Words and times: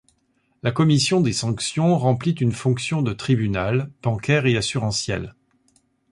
La 0.63 0.71
Commission 0.71 1.21
des 1.21 1.31
sanctions 1.31 1.95
remplit 1.95 2.31
une 2.31 2.53
fonction 2.53 3.03
de 3.03 3.13
tribunal, 3.13 3.91
bancaire 4.01 4.47
et 4.47 4.57
assurantiel. 4.57 5.35